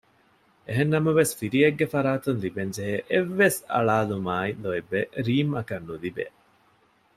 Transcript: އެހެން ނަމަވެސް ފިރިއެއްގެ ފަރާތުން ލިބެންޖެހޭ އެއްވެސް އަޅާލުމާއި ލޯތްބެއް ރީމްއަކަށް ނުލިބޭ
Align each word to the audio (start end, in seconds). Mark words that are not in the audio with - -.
އެހެން 0.67 0.91
ނަމަވެސް 0.95 1.33
ފިރިއެއްގެ 1.39 1.85
ފަރާތުން 1.93 2.39
ލިބެންޖެހޭ 2.43 2.95
އެއްވެސް 3.11 3.59
އަޅާލުމާއި 3.73 4.51
ލޯތްބެއް 4.63 5.11
ރީމްއަކަށް 5.25 5.87
ނުލިބޭ 5.87 6.25